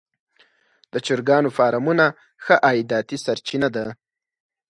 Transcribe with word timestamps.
د 0.91 0.93
چرګانو 1.05 1.49
فارمونه 1.57 2.05
ښه 2.43 2.55
عایداتي 2.67 3.17
سرچینه 3.25 3.69
ده. 3.75 3.85